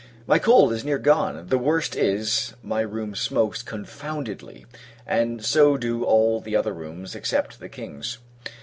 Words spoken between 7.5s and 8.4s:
the King's.